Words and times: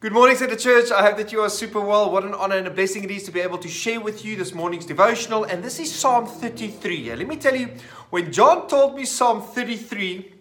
Good 0.00 0.14
morning, 0.14 0.34
Center 0.34 0.56
Church. 0.56 0.90
I 0.90 1.02
hope 1.02 1.18
that 1.18 1.30
you 1.30 1.42
are 1.42 1.50
super 1.50 1.78
well. 1.78 2.10
What 2.10 2.24
an 2.24 2.32
honor 2.32 2.56
and 2.56 2.66
a 2.66 2.70
blessing 2.70 3.04
it 3.04 3.10
is 3.10 3.24
to 3.24 3.30
be 3.30 3.40
able 3.40 3.58
to 3.58 3.68
share 3.68 4.00
with 4.00 4.24
you 4.24 4.34
this 4.34 4.54
morning's 4.54 4.86
devotional. 4.86 5.44
And 5.44 5.62
this 5.62 5.78
is 5.78 5.94
Psalm 5.94 6.24
33. 6.24 7.14
Let 7.16 7.28
me 7.28 7.36
tell 7.36 7.54
you, 7.54 7.68
when 8.08 8.32
John 8.32 8.66
told 8.66 8.96
me 8.96 9.04
Psalm 9.04 9.42
33, 9.42 10.32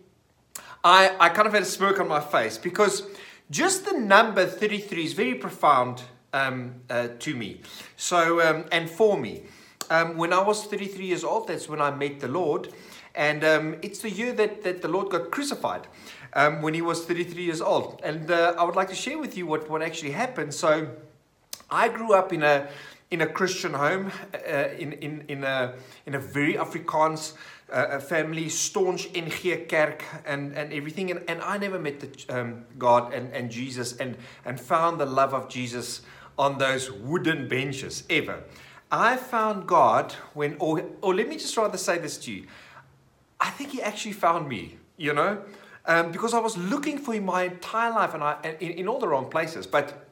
I, 0.82 1.14
I 1.20 1.28
kind 1.28 1.46
of 1.46 1.54
had 1.54 1.64
a 1.64 1.66
smirk 1.66 2.00
on 2.00 2.08
my 2.08 2.22
face 2.22 2.58
because 2.58 3.06
just 3.52 3.84
the 3.84 4.00
number 4.00 4.46
33 4.46 5.04
is 5.04 5.12
very 5.12 5.36
profound 5.36 6.04
um, 6.32 6.76
uh, 6.90 7.10
to 7.20 7.36
me. 7.36 7.60
So, 7.98 8.40
um, 8.40 8.64
and 8.72 8.90
for 8.90 9.18
me. 9.20 9.44
Um, 9.90 10.16
when 10.16 10.32
I 10.32 10.42
was 10.42 10.64
33 10.68 11.06
years 11.06 11.26
old, 11.26 11.50
that's 11.50 11.68
when 11.68 11.82
I 11.82 11.94
met 11.94 12.22
the 12.22 12.30
Lord. 12.30 12.70
And 13.20 13.44
um, 13.44 13.76
it's 13.82 14.00
the 14.00 14.10
year 14.10 14.32
that, 14.32 14.64
that 14.64 14.82
the 14.82 14.88
Lord 14.88 15.10
got 15.10 15.30
crucified 15.30 15.88
um, 16.32 16.62
when 16.62 16.74
he 16.74 16.82
was 16.82 17.04
33 17.04 17.44
years 17.44 17.60
old. 17.60 18.00
And 18.02 18.32
uh, 18.32 18.56
I 18.58 18.64
would 18.64 18.78
like 18.78 18.88
to 18.88 18.96
share 18.96 19.18
with 19.18 19.38
you 19.38 19.46
what, 19.46 19.70
what 19.70 19.82
actually 19.82 20.12
happened. 20.12 20.54
So 20.54 20.88
I 21.70 21.90
grew 21.90 22.14
up 22.14 22.32
in 22.32 22.44
a, 22.44 22.70
in 23.12 23.20
a 23.20 23.28
Christian 23.28 23.74
home, 23.74 24.14
uh, 24.34 24.70
in, 24.78 24.94
in, 24.94 25.26
in, 25.28 25.44
a, 25.44 25.74
in 26.06 26.16
a 26.16 26.20
very 26.20 26.54
Afrikaans 26.54 27.34
uh, 27.70 28.00
family, 28.00 28.48
staunch 28.48 29.10
NG 29.14 29.66
Kerk 29.68 30.02
and, 30.26 30.54
and 30.58 30.72
everything. 30.72 31.12
And, 31.12 31.22
and 31.28 31.42
I 31.42 31.58
never 31.58 31.78
met 31.78 32.00
the, 32.00 32.40
um, 32.40 32.64
God 32.78 33.14
and, 33.14 33.34
and 33.34 33.52
Jesus 33.52 33.98
and, 33.98 34.16
and 34.46 34.58
found 34.58 34.98
the 34.98 35.06
love 35.06 35.34
of 35.34 35.50
Jesus 35.50 36.04
on 36.38 36.58
those 36.58 36.90
wooden 36.90 37.50
benches 37.50 38.06
ever. 38.10 38.44
I 38.90 39.18
found 39.18 39.68
God 39.68 40.14
when, 40.34 40.56
or, 40.58 40.84
or 41.02 41.14
let 41.14 41.28
me 41.28 41.36
just 41.36 41.56
rather 41.58 41.78
say 41.78 41.98
this 41.98 42.18
to 42.20 42.32
you. 42.32 42.48
I 43.40 43.50
think 43.52 43.72
He 43.72 43.82
actually 43.82 44.14
found 44.14 44.48
me, 44.48 44.78
you 44.98 45.14
know? 45.14 45.44
um, 45.90 46.12
because 46.12 46.34
I 46.34 46.40
was 46.40 46.56
looking 46.56 47.00
for 47.00 47.14
him 47.14 47.26
my 47.26 47.44
entire 47.44 47.92
life 47.92 48.14
and 48.14 48.24
I, 48.24 48.56
in, 48.60 48.72
in 48.72 48.88
all 48.88 49.00
the 49.00 49.08
wrong 49.08 49.30
places. 49.30 49.66
But 49.66 50.06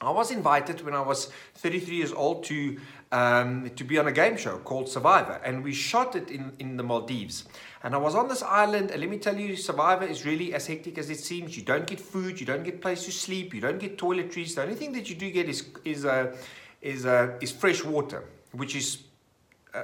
I 0.00 0.10
was 0.10 0.30
invited 0.30 0.84
when 0.84 0.94
I 0.94 1.00
was 1.00 1.26
33 1.54 1.96
years 1.96 2.12
old 2.12 2.44
to, 2.44 2.78
um, 3.10 3.70
to 3.70 3.82
be 3.82 3.98
on 3.98 4.06
a 4.06 4.12
game 4.12 4.36
show 4.36 4.58
called 4.58 4.88
Survivor, 4.88 5.40
and 5.44 5.64
we 5.64 5.72
shot 5.72 6.14
it 6.14 6.30
in, 6.30 6.52
in 6.58 6.76
the 6.76 6.82
Maldives. 6.82 7.44
And 7.82 7.94
I 7.94 7.98
was 7.98 8.14
on 8.14 8.28
this 8.28 8.42
island, 8.42 8.90
and 8.90 9.00
let 9.00 9.10
me 9.10 9.18
tell 9.18 9.36
you, 9.36 9.56
Survivor 9.56 10.04
is 10.04 10.24
really 10.24 10.54
as 10.54 10.66
hectic 10.66 10.96
as 10.98 11.10
it 11.10 11.18
seems. 11.18 11.56
You 11.56 11.62
don't 11.62 11.86
get 11.86 11.98
food, 11.98 12.38
you 12.38 12.46
don't 12.46 12.62
get 12.62 12.80
place 12.80 13.04
to 13.06 13.12
sleep, 13.12 13.54
you 13.54 13.60
don't 13.60 13.78
get 13.78 13.98
toiletries. 13.98 14.54
The 14.54 14.62
only 14.62 14.74
thing 14.74 14.92
that 14.92 15.08
you 15.08 15.16
do 15.16 15.30
get 15.30 15.48
is, 15.48 15.66
is, 15.84 16.04
uh, 16.04 16.36
is, 16.82 17.06
uh, 17.06 17.38
is 17.40 17.50
fresh 17.50 17.82
water, 17.82 18.22
which 18.52 18.76
is 18.76 18.98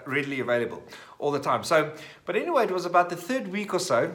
readily 0.06 0.40
available 0.40 0.82
all 1.18 1.30
the 1.30 1.40
time. 1.40 1.64
So, 1.64 1.92
but 2.24 2.36
anyway, 2.36 2.64
it 2.64 2.70
was 2.70 2.86
about 2.86 3.10
the 3.10 3.16
third 3.16 3.48
week 3.48 3.74
or 3.74 3.80
so 3.80 4.12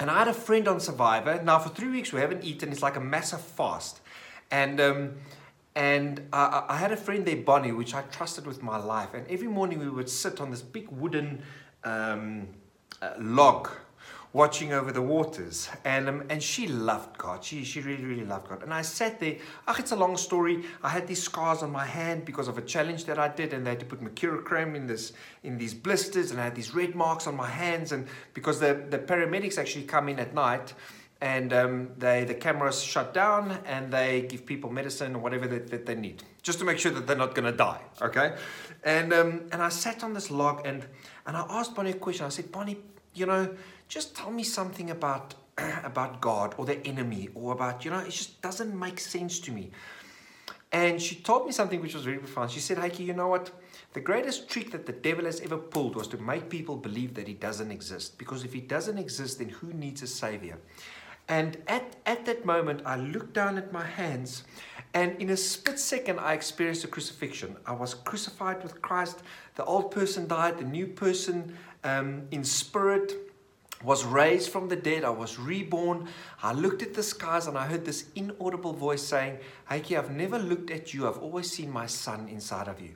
and 0.00 0.10
I 0.10 0.18
had 0.18 0.28
a 0.28 0.34
friend 0.34 0.68
on 0.68 0.78
Survivor. 0.80 1.42
Now, 1.42 1.58
for 1.58 1.70
three 1.70 1.88
weeks, 1.88 2.12
we 2.12 2.20
haven't 2.20 2.44
eaten. 2.44 2.70
It's 2.70 2.82
like 2.82 2.96
a 2.96 3.00
massive 3.00 3.40
fast. 3.40 4.00
And, 4.50 4.80
um, 4.80 5.14
and 5.74 6.28
I, 6.32 6.64
I, 6.68 6.76
had 6.76 6.92
a 6.92 6.96
friend 6.96 7.26
there, 7.26 7.36
Bonnie, 7.36 7.72
which 7.72 7.94
I 7.94 8.02
trusted 8.02 8.46
with 8.46 8.62
my 8.62 8.78
life. 8.78 9.12
And 9.14 9.26
every 9.28 9.48
morning 9.48 9.80
we 9.80 9.90
would 9.90 10.08
sit 10.08 10.40
on 10.40 10.50
this 10.50 10.62
big 10.62 10.88
wooden 10.90 11.42
um, 11.82 12.48
uh, 13.02 13.10
log 13.18 13.70
watching 14.32 14.72
over 14.72 14.92
the 14.92 15.02
waters. 15.02 15.68
And, 15.84 16.08
um, 16.08 16.22
and 16.28 16.42
she 16.42 16.66
loved 16.68 17.16
God. 17.18 17.42
She, 17.42 17.64
she 17.64 17.80
really, 17.80 18.04
really 18.04 18.24
loved 18.24 18.48
God. 18.48 18.62
And 18.62 18.72
I 18.72 18.82
sat 18.82 19.18
there. 19.20 19.36
Ach, 19.66 19.78
it's 19.78 19.92
a 19.92 19.96
long 19.96 20.16
story. 20.16 20.64
I 20.82 20.88
had 20.88 21.06
these 21.06 21.22
scars 21.22 21.62
on 21.62 21.70
my 21.70 21.86
hand 21.86 22.24
because 22.24 22.48
of 22.48 22.58
a 22.58 22.62
challenge 22.62 23.04
that 23.06 23.18
I 23.18 23.28
did. 23.28 23.52
And 23.52 23.64
they 23.64 23.70
had 23.70 23.80
to 23.80 23.86
put 23.86 24.02
mercurochrome 24.02 24.74
in, 24.74 24.86
this, 24.86 25.12
in 25.42 25.58
these 25.58 25.74
blisters. 25.74 26.30
And 26.30 26.40
I 26.40 26.44
had 26.44 26.54
these 26.54 26.74
red 26.74 26.94
marks 26.94 27.26
on 27.26 27.36
my 27.36 27.48
hands. 27.48 27.92
And 27.92 28.06
because 28.34 28.60
the, 28.60 28.86
the 28.90 28.98
paramedics 28.98 29.58
actually 29.58 29.84
come 29.84 30.08
in 30.08 30.18
at 30.18 30.34
night 30.34 30.74
and 31.20 31.52
um, 31.52 31.90
they, 31.98 32.24
the 32.24 32.34
cameras 32.34 32.82
shut 32.82 33.12
down 33.12 33.58
and 33.66 33.92
they 33.92 34.22
give 34.22 34.46
people 34.46 34.70
medicine 34.70 35.16
or 35.16 35.18
whatever 35.18 35.48
that, 35.48 35.68
that 35.68 35.84
they 35.84 35.94
need 35.94 36.22
just 36.42 36.58
to 36.60 36.64
make 36.64 36.78
sure 36.78 36.92
that 36.92 37.06
they're 37.06 37.16
not 37.16 37.34
going 37.34 37.50
to 37.50 37.56
die 37.56 37.80
okay 38.00 38.34
and, 38.84 39.12
um, 39.12 39.42
and 39.52 39.62
i 39.62 39.68
sat 39.68 40.02
on 40.04 40.14
this 40.14 40.30
log 40.30 40.66
and, 40.66 40.86
and 41.26 41.36
i 41.36 41.44
asked 41.50 41.74
bonnie 41.74 41.90
a 41.90 41.94
question 41.94 42.26
i 42.26 42.28
said 42.28 42.50
bonnie 42.52 42.78
you 43.14 43.26
know 43.26 43.54
just 43.88 44.14
tell 44.14 44.30
me 44.30 44.44
something 44.44 44.90
about 44.90 45.34
about 45.84 46.20
God 46.20 46.54
or 46.56 46.64
the 46.64 46.86
enemy 46.86 47.28
or 47.34 47.52
about, 47.52 47.84
you 47.84 47.90
know, 47.90 47.98
it 47.98 48.10
just 48.10 48.40
doesn't 48.42 48.78
make 48.78 49.00
sense 49.00 49.38
to 49.40 49.52
me. 49.52 49.70
And 50.70 51.00
she 51.00 51.16
told 51.16 51.46
me 51.46 51.52
something 51.52 51.80
which 51.80 51.94
was 51.94 52.04
very 52.04 52.18
profound. 52.18 52.50
She 52.50 52.60
said, 52.60 52.76
Hykie, 52.76 53.06
you 53.06 53.14
know 53.14 53.28
what? 53.28 53.50
The 53.94 54.00
greatest 54.00 54.50
trick 54.50 54.70
that 54.72 54.84
the 54.84 54.92
devil 54.92 55.24
has 55.24 55.40
ever 55.40 55.56
pulled 55.56 55.96
was 55.96 56.08
to 56.08 56.18
make 56.18 56.50
people 56.50 56.76
believe 56.76 57.14
that 57.14 57.26
he 57.26 57.32
doesn't 57.32 57.70
exist. 57.70 58.18
Because 58.18 58.44
if 58.44 58.52
he 58.52 58.60
doesn't 58.60 58.98
exist, 58.98 59.38
then 59.38 59.48
who 59.48 59.72
needs 59.72 60.02
a 60.02 60.06
savior? 60.06 60.58
And 61.26 61.56
at, 61.66 61.96
at 62.04 62.26
that 62.26 62.44
moment, 62.44 62.82
I 62.84 62.96
looked 62.96 63.32
down 63.32 63.56
at 63.56 63.72
my 63.72 63.84
hands, 63.84 64.44
and 64.94 65.20
in 65.20 65.30
a 65.30 65.36
split 65.36 65.78
second, 65.78 66.18
I 66.18 66.32
experienced 66.32 66.84
a 66.84 66.88
crucifixion. 66.88 67.56
I 67.66 67.72
was 67.72 67.94
crucified 67.94 68.62
with 68.62 68.80
Christ. 68.80 69.22
The 69.56 69.64
old 69.64 69.90
person 69.90 70.26
died, 70.26 70.58
the 70.58 70.64
new 70.64 70.86
person 70.86 71.56
um, 71.84 72.22
in 72.30 72.44
spirit 72.44 73.12
was 73.82 74.04
raised 74.04 74.50
from 74.50 74.68
the 74.68 74.76
dead. 74.76 75.04
I 75.04 75.10
was 75.10 75.38
reborn. 75.38 76.08
I 76.42 76.52
looked 76.52 76.82
at 76.82 76.94
the 76.94 77.02
skies 77.02 77.46
and 77.46 77.56
I 77.56 77.66
heard 77.66 77.84
this 77.84 78.06
inaudible 78.14 78.72
voice 78.72 79.02
saying, 79.02 79.38
Hykie, 79.70 79.96
I've 79.96 80.10
never 80.10 80.38
looked 80.38 80.70
at 80.70 80.92
you. 80.92 81.06
I've 81.06 81.18
always 81.18 81.50
seen 81.50 81.70
my 81.70 81.86
son 81.86 82.28
inside 82.28 82.66
of 82.66 82.80
you. 82.80 82.94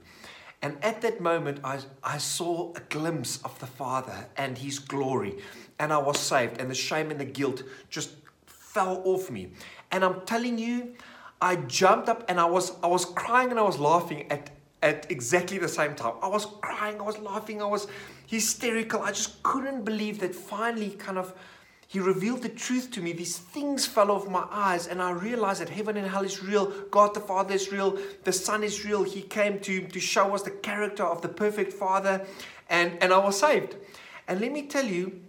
And 0.61 0.83
at 0.83 1.01
that 1.03 1.21
moment, 1.21 1.61
I, 1.65 1.81
I 2.03 2.19
saw 2.19 2.73
a 2.75 2.81
glimpse 2.81 3.41
of 3.45 3.59
the 3.59 3.67
Father 3.67 4.29
and 4.37 4.59
His 4.59 4.79
glory. 4.79 5.39
And 5.79 5.93
I 5.93 5.99
was 5.99 6.19
saved. 6.19 6.61
And 6.61 6.71
the 6.71 6.75
shame 6.75 7.11
and 7.11 7.21
the 7.21 7.25
guilt 7.25 7.63
just 7.91 8.11
fell 8.47 9.03
off 9.05 9.31
me. 9.31 9.53
And 9.91 10.05
I'm 10.05 10.23
telling 10.23 10.59
you, 10.59 10.95
I 11.43 11.57
jumped 11.57 12.09
up 12.09 12.25
and 12.29 12.39
I 12.39 12.45
was, 12.45 12.73
I 12.85 12.87
was 12.87 13.05
crying 13.05 13.51
and 13.51 13.59
I 13.59 13.63
was 13.63 13.81
laughing 13.81 14.31
at, 14.31 14.51
at 14.81 15.11
exactly 15.11 15.59
the 15.59 15.69
same 15.69 15.97
time. 15.97 16.15
I 16.23 16.29
was 16.29 16.47
crying, 16.47 17.01
I 17.01 17.03
was 17.03 17.19
laughing, 17.19 17.61
I 17.61 17.67
was 17.67 17.89
hysterical. 18.29 19.03
I 19.03 19.09
just 19.09 19.43
couldn't 19.43 19.85
believe 19.85 20.21
that 20.21 20.37
finally, 20.37 20.91
kind 20.91 21.19
of, 21.19 21.35
he 21.89 21.99
revealed 21.99 22.43
the 22.43 22.49
truth 22.49 22.93
to 22.93 23.03
me. 23.03 23.13
These 23.13 23.39
things 23.39 23.85
fell 23.85 24.13
off 24.13 24.29
my 24.29 24.47
eyes, 24.53 24.87
and 24.87 25.03
I 25.03 25.11
realized 25.11 25.61
that 25.61 25.69
heaven 25.69 25.97
and 25.97 26.07
hell 26.07 26.25
is 26.25 26.45
real. 26.45 26.67
God 26.93 27.13
the 27.13 27.21
Father 27.21 27.55
is 27.55 27.73
real. 27.73 27.99
The 28.23 28.33
Son 28.33 28.63
is 28.63 28.85
real. 28.85 29.03
He 29.03 29.23
came 29.23 29.59
to, 29.61 29.89
to 29.89 30.01
show 30.01 30.37
us 30.37 30.43
the 30.43 30.53
character 30.53 31.03
of 31.03 31.23
the 31.23 31.29
perfect 31.29 31.73
Father, 31.73 32.25
and, 32.71 33.03
and 33.03 33.13
I 33.13 33.19
was 33.19 33.41
saved. 33.41 33.75
And 34.29 34.41
let 34.41 34.53
me 34.53 34.69
tell 34.69 34.87
you, 34.87 35.21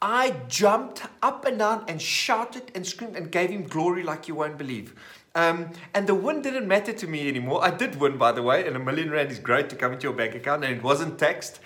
I 0.00 0.36
jumped 0.48 1.02
up 1.22 1.44
and 1.44 1.58
down 1.58 1.86
and 1.88 2.00
shouted 2.00 2.70
and 2.74 2.86
screamed 2.86 3.16
and 3.16 3.32
gave 3.32 3.50
him 3.50 3.64
glory 3.64 4.04
like 4.04 4.28
you 4.28 4.36
won't 4.36 4.58
believe. 4.58 4.94
Um, 5.34 5.70
and 5.94 6.06
the 6.06 6.14
win 6.14 6.42
didn't 6.42 6.68
matter 6.68 6.92
to 6.92 7.06
me 7.06 7.28
anymore. 7.28 7.64
I 7.64 7.70
did 7.70 7.98
win, 8.00 8.16
by 8.16 8.32
the 8.32 8.42
way, 8.42 8.66
and 8.66 8.76
a 8.76 8.78
million 8.78 9.10
rand 9.10 9.32
is 9.32 9.40
great 9.40 9.68
to 9.70 9.76
come 9.76 9.92
into 9.92 10.04
your 10.04 10.12
bank 10.12 10.34
account, 10.34 10.64
and 10.64 10.76
it 10.76 10.82
wasn't 10.82 11.18
taxed. 11.18 11.58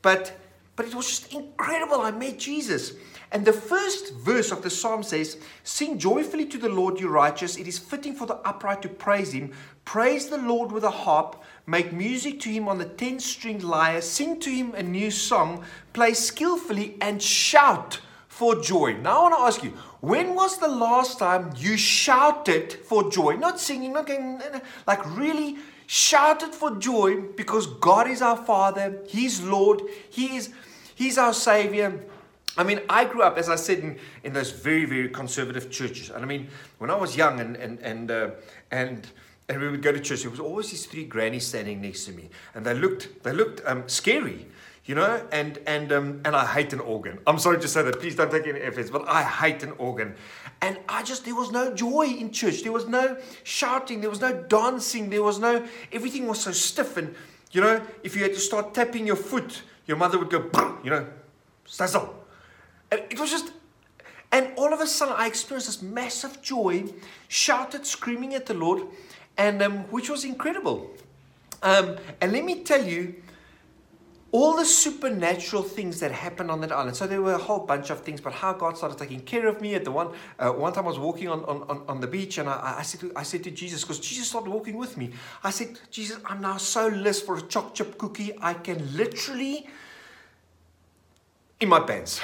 But, 0.00 0.38
but 0.76 0.86
it 0.86 0.94
was 0.94 1.08
just 1.08 1.34
incredible. 1.34 2.00
I 2.00 2.12
met 2.12 2.38
Jesus. 2.38 2.94
And 3.32 3.44
the 3.44 3.52
first 3.52 4.14
verse 4.14 4.52
of 4.52 4.62
the 4.62 4.70
psalm 4.70 5.02
says, 5.02 5.38
Sing 5.64 5.98
joyfully 5.98 6.46
to 6.46 6.58
the 6.58 6.68
Lord, 6.68 7.00
you 7.00 7.08
righteous. 7.08 7.56
It 7.56 7.66
is 7.66 7.78
fitting 7.78 8.14
for 8.14 8.26
the 8.26 8.36
upright 8.48 8.82
to 8.82 8.88
praise 8.88 9.32
him. 9.32 9.52
Praise 9.84 10.28
the 10.28 10.38
Lord 10.38 10.70
with 10.70 10.84
a 10.84 10.90
harp. 10.90 11.42
Make 11.66 11.92
music 11.92 12.38
to 12.40 12.48
him 12.48 12.68
on 12.68 12.78
the 12.78 12.84
ten 12.84 13.18
stringed 13.18 13.64
lyre. 13.64 14.00
Sing 14.00 14.38
to 14.40 14.50
him 14.50 14.74
a 14.74 14.82
new 14.82 15.10
song. 15.10 15.64
Play 15.92 16.14
skillfully 16.14 16.96
and 17.00 17.20
shout 17.20 18.00
for 18.36 18.60
joy. 18.60 18.92
Now 18.92 19.20
I 19.20 19.22
want 19.22 19.34
to 19.34 19.40
ask 19.40 19.64
you, 19.64 19.70
when 20.00 20.34
was 20.34 20.58
the 20.58 20.68
last 20.68 21.18
time 21.18 21.54
you 21.56 21.78
shouted 21.78 22.70
for 22.70 23.10
joy? 23.10 23.36
Not 23.36 23.58
singing, 23.58 23.94
not 23.94 24.06
going, 24.06 24.42
like 24.86 25.00
really 25.16 25.56
shouted 25.86 26.54
for 26.54 26.76
joy 26.76 27.22
because 27.34 27.66
God 27.66 28.10
is 28.10 28.20
our 28.20 28.36
Father, 28.36 28.98
He's 29.08 29.40
Lord, 29.40 29.80
He 30.10 30.36
is 30.36 30.52
He's 30.94 31.16
our 31.16 31.32
Savior. 31.32 31.98
I 32.58 32.62
mean, 32.62 32.80
I 32.90 33.06
grew 33.06 33.22
up, 33.22 33.38
as 33.38 33.48
I 33.48 33.56
said, 33.56 33.78
in, 33.78 33.98
in 34.22 34.34
those 34.34 34.50
very, 34.50 34.84
very 34.84 35.08
conservative 35.08 35.70
churches. 35.70 36.10
And 36.10 36.22
I 36.22 36.26
mean, 36.26 36.48
when 36.76 36.90
I 36.90 36.94
was 36.94 37.16
young 37.16 37.40
and 37.40 37.56
and 37.56 37.78
and 37.80 38.10
uh, 38.10 38.30
and 38.70 39.06
and 39.48 39.60
we 39.60 39.68
would 39.68 39.82
go 39.82 39.92
to 39.92 40.00
church, 40.00 40.22
there 40.22 40.30
was 40.30 40.40
always 40.40 40.70
these 40.70 40.86
three 40.86 41.04
grannies 41.04 41.46
standing 41.46 41.80
next 41.80 42.04
to 42.06 42.12
me, 42.12 42.30
and 42.54 42.64
they 42.64 42.74
looked 42.74 43.22
they 43.22 43.32
looked 43.32 43.60
um, 43.66 43.88
scary 43.88 44.46
you 44.86 44.94
know, 44.94 45.20
and 45.32 45.58
and 45.66 45.92
um, 45.92 46.20
and 46.24 46.36
I 46.36 46.46
hate 46.46 46.72
an 46.72 46.78
organ. 46.78 47.18
I'm 47.26 47.40
sorry 47.40 47.60
to 47.60 47.68
say 47.68 47.82
that. 47.82 47.98
Please 47.98 48.14
don't 48.14 48.30
take 48.30 48.46
any 48.46 48.60
offense, 48.60 48.88
but 48.88 49.06
I 49.08 49.22
hate 49.24 49.64
an 49.64 49.72
organ. 49.78 50.14
And 50.62 50.78
I 50.88 51.02
just 51.02 51.24
there 51.24 51.34
was 51.34 51.50
no 51.50 51.74
joy 51.74 52.06
in 52.06 52.30
church. 52.30 52.62
There 52.62 52.72
was 52.72 52.86
no 52.86 53.16
shouting. 53.42 54.00
There 54.00 54.10
was 54.10 54.20
no 54.20 54.32
dancing. 54.44 55.10
There 55.10 55.24
was 55.24 55.40
no. 55.40 55.66
Everything 55.92 56.28
was 56.28 56.40
so 56.40 56.52
stiff. 56.52 56.96
And 56.96 57.14
you 57.50 57.60
know, 57.60 57.82
if 58.04 58.14
you 58.14 58.22
had 58.22 58.34
to 58.34 58.40
start 58.40 58.74
tapping 58.74 59.06
your 59.06 59.16
foot, 59.16 59.62
your 59.86 59.96
mother 59.96 60.18
would 60.20 60.30
go, 60.30 60.78
you 60.84 60.90
know, 60.90 61.04
stazzle. 61.64 62.14
And 62.92 63.02
it 63.10 63.18
was 63.18 63.30
just. 63.30 63.52
And 64.30 64.52
all 64.56 64.72
of 64.72 64.80
a 64.80 64.86
sudden, 64.86 65.14
I 65.16 65.26
experienced 65.26 65.66
this 65.66 65.82
massive 65.82 66.42
joy, 66.42 66.84
shouted, 67.28 67.86
screaming 67.86 68.34
at 68.34 68.46
the 68.46 68.54
Lord, 68.54 68.82
and 69.38 69.62
um, 69.62 69.78
which 69.90 70.10
was 70.10 70.24
incredible. 70.24 70.90
Um, 71.62 71.96
and 72.20 72.32
let 72.32 72.44
me 72.44 72.62
tell 72.62 72.84
you, 72.84 73.14
all 74.32 74.56
the 74.56 74.64
supernatural 74.64 75.62
things 75.62 76.00
that 76.00 76.12
happened 76.12 76.50
on 76.50 76.60
that 76.60 76.72
island. 76.72 76.96
So 76.96 77.06
there 77.06 77.22
were 77.22 77.34
a 77.34 77.38
whole 77.38 77.60
bunch 77.60 77.90
of 77.90 78.00
things, 78.00 78.20
but 78.20 78.34
how 78.34 78.52
God 78.52 78.76
started 78.76 78.98
taking 78.98 79.20
care 79.20 79.46
of 79.46 79.60
me. 79.60 79.74
At 79.74 79.84
the 79.84 79.92
one 79.92 80.08
uh, 80.38 80.50
one 80.50 80.72
time 80.72 80.84
I 80.84 80.88
was 80.88 80.98
walking 80.98 81.28
on, 81.28 81.44
on, 81.44 81.82
on 81.88 82.00
the 82.00 82.06
beach 82.06 82.36
and 82.38 82.48
I, 82.48 82.76
I, 82.78 82.82
said 82.82 83.00
to, 83.00 83.12
I 83.16 83.22
said 83.22 83.44
to 83.44 83.50
Jesus, 83.50 83.82
because 83.82 84.00
Jesus 84.00 84.28
started 84.28 84.50
walking 84.50 84.76
with 84.76 84.96
me. 84.96 85.12
I 85.42 85.50
said, 85.50 85.78
Jesus, 85.90 86.18
I'm 86.26 86.42
now 86.42 86.56
so 86.58 86.88
less 86.88 87.20
for 87.20 87.38
a 87.38 87.42
choc 87.42 87.74
chip 87.74 87.96
cookie. 87.96 88.32
I 88.42 88.54
can 88.54 88.96
literally 88.96 89.68
in 91.60 91.68
my 91.68 91.80
pants. 91.80 92.20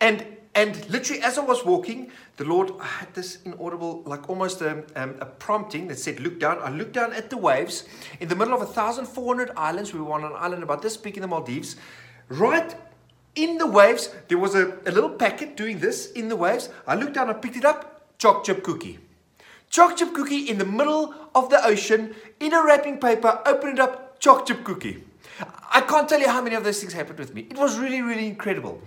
And 0.00 0.26
and 0.54 0.88
literally, 0.88 1.20
as 1.22 1.36
I 1.36 1.42
was 1.42 1.64
walking, 1.64 2.12
the 2.36 2.44
Lord 2.44 2.70
I 2.80 2.86
had 2.86 3.14
this 3.14 3.38
inaudible, 3.44 4.02
like 4.06 4.28
almost 4.30 4.60
a, 4.60 4.84
um, 4.94 5.16
a 5.20 5.26
prompting 5.26 5.88
that 5.88 5.98
said, 5.98 6.20
Look 6.20 6.38
down. 6.38 6.58
I 6.62 6.70
looked 6.70 6.92
down 6.92 7.12
at 7.12 7.28
the 7.30 7.36
waves 7.36 7.84
in 8.20 8.28
the 8.28 8.36
middle 8.36 8.54
of 8.54 8.60
1,400 8.60 9.50
islands. 9.56 9.92
We 9.92 10.00
were 10.00 10.12
on 10.12 10.24
an 10.24 10.32
island 10.36 10.62
about 10.62 10.80
this 10.80 10.96
big 10.96 11.16
in 11.16 11.22
the 11.22 11.26
Maldives. 11.26 11.74
Right 12.28 12.74
in 13.34 13.58
the 13.58 13.66
waves, 13.66 14.10
there 14.28 14.38
was 14.38 14.54
a, 14.54 14.78
a 14.86 14.92
little 14.92 15.10
packet 15.10 15.56
doing 15.56 15.80
this 15.80 16.12
in 16.12 16.28
the 16.28 16.36
waves. 16.36 16.68
I 16.86 16.94
looked 16.94 17.14
down, 17.14 17.30
I 17.30 17.32
picked 17.32 17.56
it 17.56 17.64
up, 17.64 18.16
choc 18.18 18.44
chip 18.44 18.62
cookie. 18.62 19.00
Choc 19.70 19.96
chip 19.96 20.14
cookie 20.14 20.48
in 20.48 20.58
the 20.58 20.64
middle 20.64 21.14
of 21.34 21.50
the 21.50 21.64
ocean, 21.66 22.14
in 22.38 22.52
a 22.54 22.64
wrapping 22.64 22.98
paper, 23.00 23.40
open 23.44 23.70
it 23.70 23.80
up, 23.80 24.20
choc 24.20 24.46
chip 24.46 24.62
cookie. 24.62 25.02
I 25.72 25.80
can't 25.80 26.08
tell 26.08 26.20
you 26.20 26.28
how 26.28 26.40
many 26.40 26.54
of 26.54 26.62
those 26.62 26.78
things 26.78 26.92
happened 26.92 27.18
with 27.18 27.34
me. 27.34 27.48
It 27.50 27.58
was 27.58 27.76
really, 27.76 28.00
really 28.00 28.28
incredible. 28.28 28.80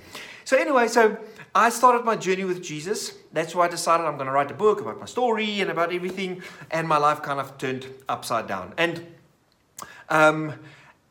So, 0.46 0.56
anyway, 0.56 0.88
so 0.88 1.18
I 1.58 1.70
started 1.70 2.06
my 2.06 2.16
journey 2.16 2.44
with 2.44 2.62
Jesus. 2.62 3.16
That's 3.34 3.56
why 3.56 3.66
I 3.66 3.68
decided 3.68 4.06
I'm 4.06 4.14
going 4.14 4.28
to 4.28 4.32
write 4.32 4.52
a 4.52 4.54
book 4.54 4.80
about 4.80 5.00
my 5.00 5.08
story 5.08 5.60
and 5.60 5.72
about 5.72 5.92
everything. 5.92 6.44
And 6.70 6.88
my 6.88 6.98
life 6.98 7.24
kind 7.24 7.40
of 7.40 7.58
turned 7.58 7.88
upside 8.08 8.46
down. 8.46 8.76
And, 8.78 9.04
um, 10.08 10.54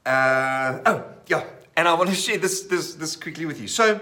uh, 0.06 0.78
oh, 0.86 1.04
yeah. 1.26 1.42
And 1.76 1.88
I 1.88 1.94
want 1.94 2.10
to 2.10 2.14
share 2.26 2.38
this, 2.38 2.62
this, 2.62 2.94
this 2.94 3.16
quickly 3.16 3.44
with 3.44 3.60
you. 3.60 3.66
So, 3.66 4.00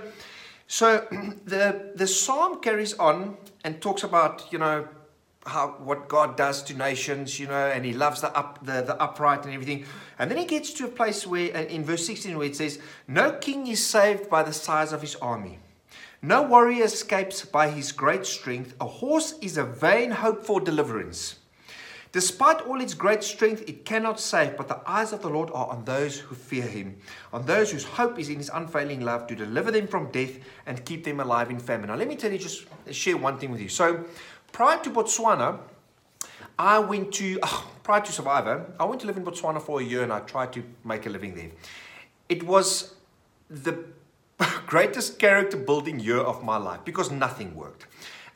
so 0.67 1.07
the, 1.47 1.93
the 1.95 2.07
psalm 2.07 2.61
carries 2.61 2.93
on 2.99 3.39
and 3.65 3.81
talks 3.81 4.03
about, 4.03 4.53
you 4.53 4.59
know, 4.59 4.87
how 5.47 5.69
what 5.79 6.09
God 6.09 6.37
does 6.37 6.63
to 6.65 6.75
nations, 6.75 7.41
you 7.41 7.47
know, 7.47 7.69
and 7.69 7.87
He 7.87 7.95
loves 7.95 8.21
the 8.21 8.37
up 8.37 8.59
the, 8.67 8.83
the 8.83 9.03
upright 9.03 9.47
and 9.47 9.55
everything. 9.55 9.87
And 10.19 10.31
then 10.31 10.37
He 10.37 10.45
gets 10.45 10.75
to 10.75 10.85
a 10.85 10.89
place 10.89 11.27
where, 11.27 11.57
uh, 11.57 11.63
in 11.63 11.85
verse 11.85 12.07
16, 12.07 12.37
where 12.37 12.47
it 12.47 12.57
says, 12.57 12.79
"No 13.09 13.33
king 13.33 13.67
is 13.67 13.85
saved 13.85 14.31
by 14.31 14.43
the 14.43 14.55
size 14.55 14.93
of 14.93 15.03
his 15.03 15.17
army." 15.17 15.59
No 16.25 16.41
warrior 16.41 16.85
escapes 16.85 17.45
by 17.45 17.69
his 17.69 17.93
great 17.93 18.25
strength. 18.25 18.75
A 18.81 18.87
horse 18.87 19.35
is 19.43 19.59
a 19.59 19.65
vain 19.65 20.11
hope 20.11 20.43
for 20.43 20.59
deliverance. 20.59 21.37
Despite 22.13 22.63
all 22.63 22.81
its 22.81 22.95
great 22.95 23.23
strength, 23.23 23.63
it 23.69 23.85
cannot 23.85 24.19
save, 24.19 24.57
but 24.57 24.67
the 24.67 24.81
eyes 24.87 25.13
of 25.13 25.21
the 25.21 25.29
Lord 25.29 25.51
are 25.53 25.67
on 25.67 25.85
those 25.85 26.21
who 26.21 26.35
fear 26.35 26.63
him, 26.63 26.97
on 27.31 27.45
those 27.45 27.73
whose 27.73 27.85
hope 27.85 28.19
is 28.19 28.31
in 28.31 28.39
his 28.39 28.51
unfailing 28.55 29.03
love 29.03 29.27
to 29.27 29.35
deliver 29.37 29.71
them 29.71 29.87
from 29.87 30.11
death 30.13 30.39
and 30.65 30.83
keep 30.87 31.05
them 31.05 31.21
alive 31.21 31.51
in 31.51 31.59
famine. 31.59 31.89
Now, 31.89 31.97
let 31.97 32.09
me 32.09 32.17
tell 32.17 32.33
you, 32.33 32.39
just 32.39 32.65
share 32.91 33.19
one 33.19 33.37
thing 33.37 33.51
with 33.51 33.61
you. 33.61 33.69
So, 33.69 34.07
prior 34.51 34.83
to 34.83 34.89
Botswana, 34.89 35.59
I 36.59 36.79
went 36.79 37.13
to, 37.15 37.39
oh, 37.43 37.71
prior 37.83 38.01
to 38.01 38.13
Survivor, 38.13 38.73
I 38.81 38.85
went 38.87 39.03
to 39.03 39.07
live 39.07 39.19
in 39.19 39.27
Botswana 39.27 39.61
for 39.61 39.83
a 39.83 39.85
year 39.85 40.03
and 40.03 40.11
I 40.11 40.21
tried 40.21 40.55
to 40.55 40.65
make 40.85 41.05
a 41.05 41.11
living 41.11 41.35
there. 41.35 41.51
It 42.31 42.45
was 42.45 42.95
the 43.51 43.85
greatest 44.67 45.19
character 45.19 45.57
building 45.57 46.01
year 46.01 46.19
of 46.19 46.43
my 46.43 46.57
life 46.57 46.81
because 46.85 47.11
nothing 47.11 47.55
worked. 47.55 47.87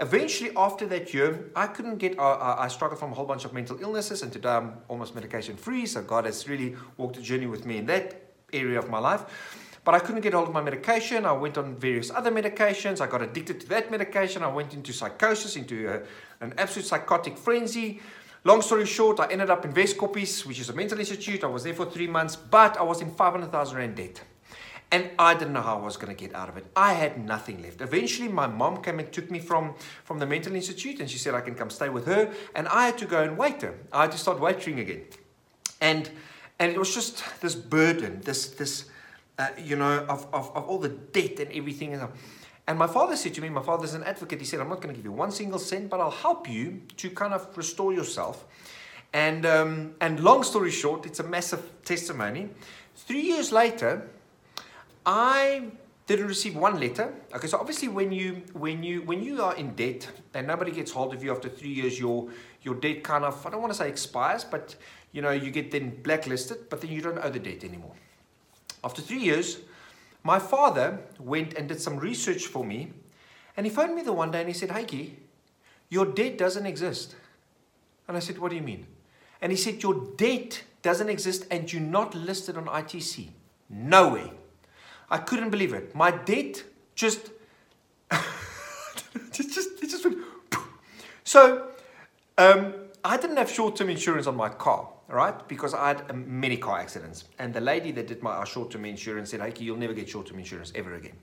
Eventually, 0.00 0.50
after 0.56 0.86
that 0.86 1.12
year, 1.12 1.50
I 1.56 1.66
couldn't 1.66 1.96
get, 1.96 2.18
uh, 2.18 2.56
I 2.56 2.68
struggled 2.68 3.00
from 3.00 3.10
a 3.10 3.14
whole 3.16 3.26
bunch 3.26 3.44
of 3.44 3.52
mental 3.52 3.78
illnesses, 3.80 4.22
and 4.22 4.32
today 4.32 4.50
I'm 4.50 4.74
almost 4.86 5.14
medication 5.16 5.56
free. 5.56 5.86
So, 5.86 6.02
God 6.02 6.24
has 6.24 6.48
really 6.48 6.76
walked 6.96 7.16
a 7.16 7.20
journey 7.20 7.46
with 7.46 7.66
me 7.66 7.78
in 7.78 7.86
that 7.86 8.22
area 8.52 8.78
of 8.78 8.88
my 8.88 9.00
life. 9.00 9.24
But 9.84 9.94
I 9.94 9.98
couldn't 9.98 10.20
get 10.20 10.34
hold 10.34 10.48
of 10.48 10.54
my 10.54 10.60
medication. 10.60 11.24
I 11.24 11.32
went 11.32 11.58
on 11.58 11.74
various 11.74 12.10
other 12.10 12.30
medications. 12.30 13.00
I 13.00 13.06
got 13.06 13.22
addicted 13.22 13.58
to 13.60 13.68
that 13.70 13.90
medication. 13.90 14.42
I 14.42 14.48
went 14.48 14.74
into 14.74 14.92
psychosis, 14.92 15.56
into 15.56 15.88
a, 15.88 16.02
an 16.44 16.54
absolute 16.58 16.86
psychotic 16.86 17.36
frenzy. 17.36 18.00
Long 18.44 18.62
story 18.62 18.86
short, 18.86 19.18
I 19.18 19.26
ended 19.32 19.50
up 19.50 19.64
in 19.64 19.72
Weskoppies, 19.72 20.46
which 20.46 20.60
is 20.60 20.68
a 20.68 20.74
mental 20.74 20.98
institute. 21.00 21.42
I 21.42 21.48
was 21.48 21.64
there 21.64 21.74
for 21.74 21.86
three 21.86 22.06
months, 22.06 22.36
but 22.36 22.76
I 22.76 22.82
was 22.82 23.00
in 23.00 23.10
500,000 23.10 23.76
Rand 23.76 23.96
debt. 23.96 24.20
And 24.90 25.10
I 25.18 25.34
didn't 25.34 25.52
know 25.52 25.60
how 25.60 25.78
I 25.78 25.84
was 25.84 25.98
going 25.98 26.14
to 26.14 26.18
get 26.18 26.34
out 26.34 26.48
of 26.48 26.56
it. 26.56 26.64
I 26.74 26.94
had 26.94 27.22
nothing 27.22 27.62
left. 27.62 27.82
Eventually, 27.82 28.28
my 28.28 28.46
mom 28.46 28.82
came 28.82 28.98
and 28.98 29.12
took 29.12 29.30
me 29.30 29.38
from, 29.38 29.74
from 30.04 30.18
the 30.18 30.24
mental 30.24 30.54
institute, 30.54 31.00
and 31.00 31.10
she 31.10 31.18
said 31.18 31.34
I 31.34 31.42
can 31.42 31.54
come 31.54 31.68
stay 31.68 31.90
with 31.90 32.06
her. 32.06 32.32
And 32.54 32.66
I 32.68 32.86
had 32.86 32.96
to 32.98 33.06
go 33.06 33.22
and 33.22 33.36
wait 33.36 33.60
her. 33.62 33.74
I 33.92 34.02
had 34.02 34.12
to 34.12 34.18
start 34.18 34.40
waiting 34.40 34.80
again. 34.80 35.02
And, 35.80 36.10
and 36.58 36.72
it 36.72 36.78
was 36.78 36.94
just 36.94 37.22
this 37.40 37.54
burden, 37.54 38.22
this, 38.22 38.48
this 38.48 38.86
uh, 39.38 39.48
you 39.62 39.76
know, 39.76 40.06
of, 40.08 40.26
of, 40.32 40.50
of 40.56 40.64
all 40.68 40.78
the 40.78 40.88
debt 40.88 41.38
and 41.38 41.52
everything. 41.52 42.00
And 42.66 42.78
my 42.78 42.86
father 42.86 43.14
said 43.14 43.34
to 43.34 43.40
me, 43.40 43.50
my 43.50 43.62
father's 43.62 43.94
an 43.94 44.04
advocate, 44.04 44.40
he 44.40 44.46
said, 44.46 44.60
I'm 44.60 44.68
not 44.68 44.80
going 44.80 44.94
to 44.94 44.96
give 44.96 45.04
you 45.04 45.12
one 45.12 45.30
single 45.30 45.58
cent, 45.58 45.90
but 45.90 46.00
I'll 46.00 46.10
help 46.10 46.48
you 46.48 46.82
to 46.96 47.10
kind 47.10 47.34
of 47.34 47.56
restore 47.56 47.92
yourself. 47.92 48.46
And, 49.12 49.46
um, 49.46 49.94
and 50.00 50.20
long 50.20 50.42
story 50.42 50.70
short, 50.70 51.06
it's 51.06 51.20
a 51.20 51.22
massive 51.22 51.62
testimony. 51.84 52.50
Three 52.94 53.22
years 53.22 53.52
later, 53.52 54.08
I 55.08 55.70
didn't 56.06 56.26
receive 56.26 56.54
one 56.54 56.78
letter. 56.78 57.14
Okay, 57.34 57.46
so 57.46 57.56
obviously 57.56 57.88
when 57.88 58.12
you 58.12 58.42
when 58.52 58.82
you 58.82 59.00
when 59.02 59.22
you 59.22 59.42
are 59.42 59.56
in 59.56 59.74
debt 59.74 60.06
and 60.34 60.46
nobody 60.46 60.70
gets 60.70 60.92
hold 60.92 61.14
of 61.14 61.24
you 61.24 61.32
after 61.32 61.48
three 61.48 61.70
years, 61.70 61.98
your 61.98 62.28
your 62.60 62.74
debt 62.74 63.02
kind 63.02 63.24
of 63.24 63.44
I 63.46 63.48
don't 63.48 63.62
want 63.62 63.72
to 63.72 63.78
say 63.78 63.88
expires, 63.88 64.44
but 64.44 64.76
you 65.12 65.22
know 65.22 65.30
you 65.30 65.50
get 65.50 65.70
then 65.70 66.02
blacklisted, 66.02 66.68
but 66.68 66.82
then 66.82 66.92
you 66.92 67.00
don't 67.00 67.18
owe 67.24 67.30
the 67.30 67.38
debt 67.38 67.64
anymore. 67.64 67.94
After 68.84 69.00
three 69.00 69.20
years, 69.20 69.60
my 70.22 70.38
father 70.38 70.98
went 71.18 71.54
and 71.54 71.68
did 71.68 71.80
some 71.80 71.96
research 71.96 72.46
for 72.46 72.62
me, 72.62 72.92
and 73.56 73.64
he 73.64 73.72
phoned 73.72 73.94
me 73.94 74.02
the 74.02 74.12
one 74.12 74.30
day 74.30 74.40
and 74.40 74.48
he 74.48 74.54
said, 74.54 74.68
Hykie, 74.68 75.12
your 75.88 76.04
debt 76.04 76.36
doesn't 76.36 76.66
exist. 76.66 77.16
And 78.06 78.14
I 78.14 78.20
said, 78.20 78.38
What 78.38 78.50
do 78.50 78.56
you 78.56 78.62
mean? 78.62 78.86
And 79.40 79.52
he 79.52 79.56
said, 79.56 79.82
Your 79.82 79.94
debt 80.16 80.64
doesn't 80.82 81.08
exist 81.08 81.46
and 81.50 81.72
you're 81.72 81.80
not 81.80 82.14
listed 82.14 82.58
on 82.58 82.66
ITC. 82.66 83.30
No 83.70 84.12
way. 84.12 84.32
I 85.10 85.18
couldn't 85.18 85.50
believe 85.50 85.72
it. 85.72 85.94
My 85.94 86.10
debt 86.10 86.64
just, 86.94 87.30
it 88.10 89.32
just, 89.32 89.82
it 89.82 89.90
just 89.90 90.04
went. 90.04 90.18
So, 91.24 91.68
um, 92.38 92.72
I 93.04 93.16
didn't 93.16 93.36
have 93.36 93.50
short-term 93.50 93.90
insurance 93.90 94.26
on 94.26 94.34
my 94.34 94.48
car, 94.48 94.88
right? 95.08 95.46
Because 95.46 95.74
I 95.74 95.88
had 95.88 96.26
many 96.26 96.56
car 96.56 96.78
accidents, 96.78 97.24
and 97.38 97.52
the 97.52 97.60
lady 97.60 97.92
that 97.92 98.06
did 98.06 98.22
my 98.22 98.42
short-term 98.44 98.86
insurance 98.86 99.30
said, 99.30 99.40
"Hey, 99.40 99.52
you'll 99.58 99.76
never 99.76 99.92
get 99.92 100.08
short-term 100.08 100.38
insurance 100.38 100.72
ever 100.74 100.94
again." 100.94 101.16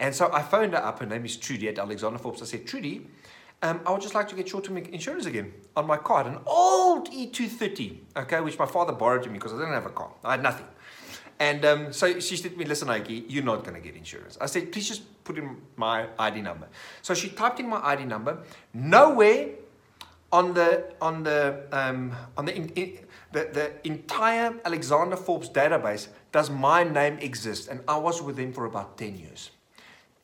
And 0.00 0.14
so 0.14 0.30
I 0.32 0.42
phoned 0.42 0.72
her 0.72 0.84
up. 0.84 0.98
Her 0.98 1.06
name 1.06 1.24
is 1.24 1.36
Trudy 1.36 1.68
at 1.68 1.78
Alexander 1.78 2.18
Forbes. 2.18 2.42
I 2.42 2.46
said, 2.46 2.66
"Trudy, 2.66 3.06
um, 3.62 3.80
I 3.86 3.92
would 3.92 4.02
just 4.02 4.14
like 4.14 4.28
to 4.28 4.34
get 4.34 4.48
short-term 4.48 4.76
insurance 4.76 5.26
again 5.26 5.52
on 5.76 5.86
my 5.86 5.96
car, 5.96 6.26
an 6.26 6.38
old 6.46 7.10
E230, 7.10 7.98
okay, 8.16 8.40
which 8.40 8.58
my 8.58 8.66
father 8.66 8.92
borrowed 8.92 9.22
to 9.22 9.30
me 9.30 9.38
because 9.38 9.52
I 9.52 9.58
didn't 9.58 9.72
have 9.72 9.86
a 9.86 9.90
car. 9.90 10.10
I 10.24 10.32
had 10.32 10.42
nothing." 10.42 10.66
And 11.40 11.64
um, 11.64 11.92
so 11.92 12.20
she 12.20 12.36
said 12.36 12.52
to 12.52 12.56
me, 12.56 12.64
listen, 12.64 12.88
Ike, 12.88 13.08
you're 13.28 13.44
not 13.44 13.64
going 13.64 13.74
to 13.74 13.80
get 13.80 13.96
insurance. 13.96 14.38
I 14.40 14.46
said, 14.46 14.70
please 14.70 14.88
just 14.88 15.24
put 15.24 15.36
in 15.36 15.56
my 15.76 16.06
ID 16.18 16.42
number. 16.42 16.68
So 17.02 17.14
she 17.14 17.28
typed 17.30 17.58
in 17.60 17.68
my 17.68 17.84
ID 17.84 18.04
number. 18.04 18.38
Nowhere 18.72 19.48
on 20.32 20.54
the, 20.54 20.92
on 21.00 21.24
the, 21.24 21.64
um, 21.72 22.12
on 22.36 22.44
the, 22.44 22.56
in, 22.56 22.68
in, 22.70 22.98
the, 23.32 23.48
the 23.52 23.72
entire 23.84 24.54
Alexander 24.64 25.16
Forbes 25.16 25.48
database 25.48 26.08
does 26.30 26.50
my 26.50 26.84
name 26.84 27.18
exist. 27.18 27.68
And 27.68 27.80
I 27.88 27.96
was 27.96 28.22
with 28.22 28.36
them 28.36 28.52
for 28.52 28.64
about 28.64 28.96
10 28.96 29.18
years. 29.18 29.50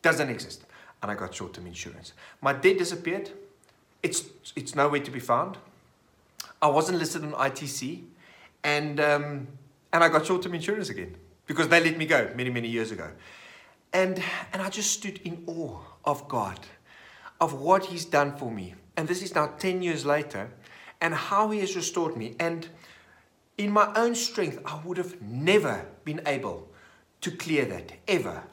Doesn't 0.03 0.29
exist. 0.29 0.65
And 1.03 1.11
I 1.11 1.15
got 1.15 1.35
short-term 1.35 1.67
insurance. 1.67 2.13
My 2.41 2.53
debt 2.53 2.79
disappeared. 2.79 3.31
It's, 4.03 4.25
it's 4.55 4.75
nowhere 4.75 5.01
to 5.01 5.11
be 5.11 5.21
found. 5.21 5.59
I 6.63 6.69
wasn't 6.69 6.99
listed 6.99 7.25
on 7.25 7.33
ITC. 7.33 8.05
And... 8.63 9.01
Um, 9.01 9.49
and 9.93 10.05
I 10.05 10.09
got 10.09 10.27
short 10.27 10.43
term 10.43 10.55
insurance 10.55 10.89
again 10.89 11.17
because 11.47 11.69
they 11.69 11.83
let 11.83 11.99
me 11.99 12.07
go 12.07 12.31
many, 12.37 12.51
many 12.51 12.69
years 12.69 12.91
ago. 12.91 13.11
And, 13.93 14.23
and 14.53 14.63
I 14.63 14.69
just 14.69 14.93
stood 14.93 15.19
in 15.25 15.43
awe 15.47 15.81
of 16.05 16.29
God, 16.29 16.61
of 17.41 17.55
what 17.55 17.87
He's 17.87 18.05
done 18.05 18.37
for 18.37 18.51
me. 18.51 18.75
And 18.97 19.09
this 19.09 19.23
is 19.23 19.35
now 19.35 19.49
10 19.59 19.83
years 19.83 20.07
later, 20.07 20.51
and 21.01 21.15
how 21.15 21.51
He 21.51 21.61
has 21.61 21.75
restored 21.75 22.17
me. 22.17 22.37
And 22.39 22.69
in 23.59 23.71
my 23.73 23.93
own 23.97 24.15
strength, 24.15 24.61
I 24.65 24.81
would 24.85 24.97
have 24.97 25.21
never 25.21 25.87
been 26.05 26.21
able 26.27 26.69
to 27.23 27.31
clear 27.31 27.65
that, 27.65 27.93
ever. 28.07 28.45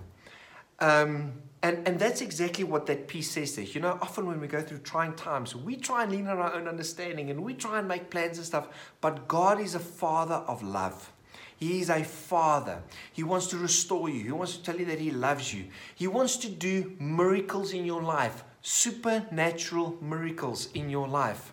Um, 0.80 1.34
and, 1.64 1.88
and 1.88 2.00
that's 2.00 2.22
exactly 2.22 2.64
what 2.64 2.86
that 2.88 3.08
piece 3.08 3.32
says 3.32 3.56
there. 3.56 3.66
You 3.66 3.82
know, 3.82 3.98
often 4.02 4.26
when 4.26 4.40
we 4.40 4.48
go 4.48 4.62
through 4.62 4.80
trying 4.80 5.14
times, 5.14 5.56
we 5.56 5.76
try 5.76 6.04
and 6.04 6.12
lean 6.12 6.28
on 6.28 6.38
our 6.38 6.54
own 6.54 6.68
understanding 6.68 7.30
and 7.30 7.44
we 7.44 7.54
try 7.54 7.80
and 7.80 7.88
make 7.88 8.10
plans 8.10 8.38
and 8.38 8.46
stuff. 8.46 8.68
But 9.02 9.28
God 9.28 9.60
is 9.60 9.76
a 9.76 9.80
father 9.80 10.36
of 10.36 10.62
love. 10.62 11.12
He 11.58 11.82
is 11.82 11.90
a 11.90 12.04
father. 12.04 12.82
He 13.12 13.24
wants 13.24 13.48
to 13.48 13.58
restore 13.58 14.10
you. 14.10 14.24
He 14.24 14.32
wants 14.32 14.58
to 14.58 14.64
tell 14.64 14.80
you 14.80 14.86
that 14.86 15.00
He 15.00 15.12
loves 15.12 15.54
you. 15.54 15.66
He 15.96 16.08
wants 16.08 16.38
to 16.38 16.50
do 16.50 16.96
miracles 17.00 17.74
in 17.74 17.84
your 17.84 18.02
life, 18.02 18.44
supernatural 18.62 19.98
miracles 20.02 20.70
in 20.74 20.90
your 20.90 21.08
life. 21.08 21.52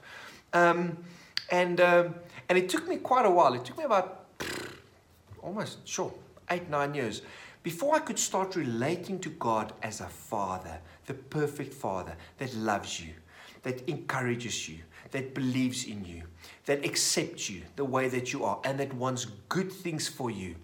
Um, 0.53 0.99
and, 1.51 1.81
um, 1.81 2.15
and 2.49 2.59
it 2.59 2.69
took 2.69 2.87
me 2.87 2.97
quite 2.97 3.27
a 3.27 3.31
while. 3.31 3.55
It 3.55 3.65
took 3.65 3.79
me 3.79 3.85
about 3.85 4.27
almost, 5.43 5.87
sure, 5.87 6.13
eight, 6.51 6.69
nine 6.69 6.95
years, 6.95 7.23
before 7.63 7.95
I 7.95 8.01
could 8.01 8.19
start 8.19 8.57
relating 8.57 9.19
to 9.21 9.31
God 9.31 9.73
as 9.83 10.01
a 10.01 10.07
father, 10.07 10.79
the 11.07 11.15
perfect 11.15 11.73
father 11.73 12.15
that 12.39 12.55
loves 12.55 13.01
you, 13.01 13.15
that 13.63 13.89
encourages 13.89 14.69
you, 14.69 14.81
that 15.15 15.33
believes 15.33 15.87
in 15.87 16.05
you, 16.05 16.25
that 16.67 16.85
accepts 16.85 17.49
you 17.49 17.63
the 17.77 17.85
way 17.85 18.09
that 18.09 18.33
you 18.33 18.45
are, 18.45 18.59
and 18.65 18.79
that 18.81 18.93
wants 18.93 19.27
good 19.49 19.71
things 19.73 20.09
for 20.09 20.29
you. 20.29 20.57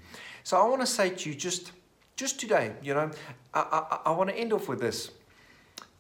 So 0.43 0.61
I 0.61 0.69
want 0.69 0.81
to 0.81 0.87
say 0.89 1.11
to 1.11 1.29
you 1.29 1.37
just, 1.37 1.71
just 2.17 2.41
today, 2.41 2.73
you 2.83 2.93
know, 2.93 3.13
I, 3.55 3.61
I, 3.61 3.99
I 4.07 4.11
want 4.11 4.29
to 4.29 4.37
end 4.37 4.53
off 4.53 4.69
with 4.69 4.81
this. 4.81 5.13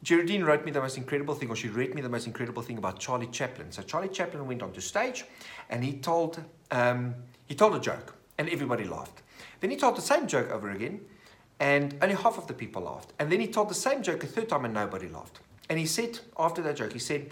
Geraldine 0.03 0.43
wrote 0.43 0.65
me 0.65 0.73
the 0.73 0.81
most 0.81 0.97
incredible 0.97 1.35
thing, 1.37 1.49
or 1.49 1.55
she 1.55 1.69
read 1.69 1.95
me 1.95 2.03
the 2.03 2.09
most 2.09 2.27
incredible 2.27 2.61
thing 2.61 2.77
about 2.77 2.99
Charlie 2.99 3.29
Chaplin. 3.29 3.71
So 3.71 3.83
Charlie 3.83 4.09
Chaplin 4.09 4.45
went 4.47 4.63
onto 4.63 4.81
stage, 4.81 5.25
and 5.69 5.85
he 5.85 5.93
told 5.93 6.43
um, 6.73 7.15
he 7.47 7.55
told 7.55 7.77
a 7.77 7.81
joke, 7.81 8.17
and 8.37 8.49
everybody 8.49 8.85
laughed. 8.85 9.23
Then 9.61 9.71
he 9.71 9.77
told 9.77 9.97
the 9.97 10.03
same 10.03 10.27
joke 10.27 10.51
over 10.51 10.71
again, 10.71 11.03
and 11.61 11.95
only 12.03 12.17
half 12.17 12.37
of 12.37 12.49
the 12.49 12.55
people 12.55 12.83
laughed. 12.83 13.13
And 13.21 13.31
then 13.31 13.39
he 13.39 13.47
told 13.47 13.69
the 13.69 13.75
same 13.75 14.03
joke 14.03 14.25
a 14.25 14.27
third 14.27 14.49
time, 14.49 14.65
and 14.65 14.75
nobody 14.75 15.07
laughed. 15.07 15.39
And 15.69 15.79
he 15.79 15.87
said 15.87 16.19
after 16.37 16.63
that 16.63 16.75
joke, 16.75 16.93
he 16.93 16.99
said, 16.99 17.31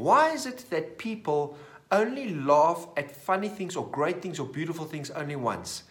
"Why 0.00 0.30
is 0.30 0.46
it 0.46 0.64
that 0.70 0.98
people 0.98 1.56
only 1.92 2.34
laugh 2.34 2.86
at 2.96 3.10
funny 3.10 3.48
things 3.48 3.76
or 3.76 3.86
great 3.86 4.22
things 4.22 4.38
or 4.38 4.46
beautiful 4.46 4.84
things 4.84 5.10
only 5.10 5.36
once, 5.36 5.84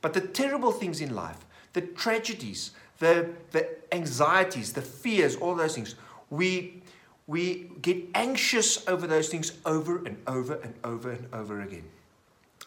but 0.00 0.12
the 0.12 0.20
terrible 0.20 0.72
things 0.72 1.00
in 1.00 1.14
life, 1.14 1.44
the 1.72 1.80
tragedies?" 1.80 2.72
the, 2.98 3.30
the 3.50 3.68
anxieties, 3.92 4.72
the 4.72 4.82
fears, 4.82 5.36
all 5.36 5.54
those 5.54 5.74
things. 5.74 5.94
We, 6.30 6.82
we 7.26 7.70
get 7.82 7.98
anxious 8.14 8.86
over 8.88 9.06
those 9.06 9.28
things 9.28 9.52
over 9.64 9.98
and 9.98 10.16
over 10.26 10.54
and 10.54 10.74
over 10.84 11.10
and 11.10 11.26
over 11.32 11.60
again. 11.60 11.84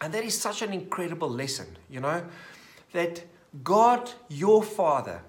And 0.02 0.14
that 0.14 0.24
is 0.24 0.40
such 0.40 0.62
an 0.62 0.74
incredible 0.74 1.30
lesson, 1.30 1.78
you 1.90 2.00
know, 2.00 2.24
that 2.94 3.24
God, 3.64 4.12
your 4.30 4.62
Father, 4.62 5.22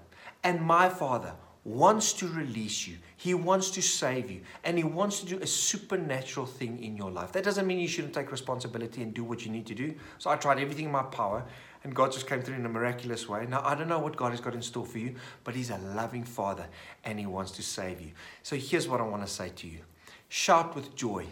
and 0.43 0.61
my 0.61 0.89
Father 0.89 1.33
wants 1.63 2.13
to 2.13 2.27
release 2.27 2.87
you. 2.87 2.97
He 3.17 3.33
wants 3.33 3.69
to 3.71 3.81
save 3.81 4.31
you. 4.31 4.41
And 4.63 4.77
He 4.77 4.83
wants 4.83 5.19
to 5.19 5.25
do 5.25 5.39
a 5.39 5.47
supernatural 5.47 6.45
thing 6.45 6.83
in 6.83 6.95
your 6.95 7.11
life. 7.11 7.31
That 7.31 7.43
doesn't 7.43 7.67
mean 7.67 7.79
you 7.79 7.87
shouldn't 7.87 8.13
take 8.13 8.31
responsibility 8.31 9.01
and 9.01 9.13
do 9.13 9.23
what 9.23 9.45
you 9.45 9.51
need 9.51 9.65
to 9.67 9.75
do. 9.75 9.93
So 10.17 10.29
I 10.29 10.35
tried 10.35 10.59
everything 10.59 10.85
in 10.85 10.91
my 10.91 11.03
power 11.03 11.43
and 11.83 11.95
God 11.95 12.11
just 12.11 12.27
came 12.27 12.41
through 12.41 12.55
in 12.55 12.65
a 12.65 12.69
miraculous 12.69 13.29
way. 13.29 13.45
Now, 13.47 13.61
I 13.63 13.75
don't 13.75 13.87
know 13.87 13.99
what 13.99 14.15
God 14.15 14.31
has 14.31 14.41
got 14.41 14.53
in 14.53 14.61
store 14.61 14.85
for 14.85 14.97
you, 14.97 15.15
but 15.43 15.55
He's 15.55 15.69
a 15.69 15.77
loving 15.77 16.23
Father 16.23 16.67
and 17.03 17.19
He 17.19 17.25
wants 17.25 17.51
to 17.51 17.63
save 17.63 18.01
you. 18.01 18.11
So, 18.43 18.55
here's 18.55 18.87
what 18.87 18.99
I 18.99 19.03
want 19.03 19.25
to 19.25 19.31
say 19.31 19.49
to 19.49 19.67
you 19.67 19.79
shout 20.27 20.75
with 20.75 20.95
joy 20.95 21.25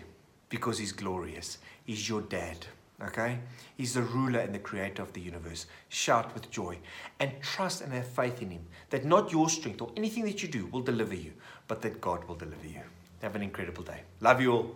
because 0.49 0.77
He's 0.77 0.91
glorious. 0.91 1.57
He's 1.83 2.07
your 2.07 2.21
dad, 2.21 2.67
okay? 3.03 3.39
He's 3.75 3.93
the 3.93 4.01
ruler 4.01 4.39
and 4.39 4.53
the 4.53 4.59
creator 4.59 5.01
of 5.01 5.13
the 5.13 5.21
universe. 5.21 5.65
Shout 5.89 6.33
with 6.33 6.49
joy 6.51 6.77
and 7.19 7.31
trust 7.41 7.81
and 7.81 7.93
have 7.93 8.07
faith 8.07 8.41
in 8.41 8.51
Him 8.51 8.65
that 8.89 9.05
not 9.05 9.31
your 9.31 9.49
strength 9.49 9.81
or 9.81 9.91
anything 9.95 10.23
that 10.25 10.41
you 10.41 10.49
do 10.49 10.65
will 10.67 10.81
deliver 10.81 11.15
you, 11.15 11.33
but 11.67 11.81
that 11.81 12.01
God 12.01 12.23
will 12.25 12.35
deliver 12.35 12.67
you. 12.67 12.81
Have 13.21 13.35
an 13.35 13.43
incredible 13.43 13.83
day. 13.83 14.01
Love 14.21 14.41
you 14.41 14.51
all. 14.51 14.75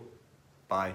Bye. 0.68 0.94